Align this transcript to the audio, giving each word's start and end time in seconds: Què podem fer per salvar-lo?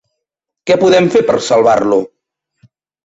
Què 0.69 0.77
podem 0.83 1.11
fer 1.17 1.23
per 1.29 1.37
salvar-lo? 1.49 2.01